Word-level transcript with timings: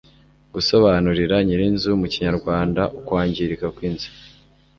gusobanurira 0.53 1.35
nyirinzu 1.45 1.89
mu 1.99 2.07
kinyarwanda 2.13 2.81
ukwangirika 2.97 3.65
kw'inzu 3.75 4.09